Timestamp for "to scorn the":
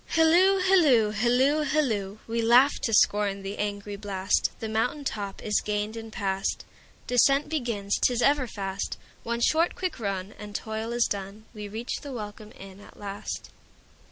2.81-3.59